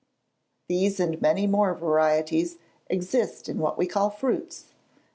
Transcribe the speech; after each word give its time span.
These 0.67 0.99
and 0.99 1.21
many 1.21 1.45
more 1.45 1.75
varieties 1.75 2.57
exist 2.89 3.47
in 3.47 3.59
what 3.59 3.77
we 3.77 3.85
call 3.85 4.09
fruits. 4.09 4.65